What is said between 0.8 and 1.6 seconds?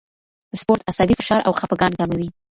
عصبي فشار او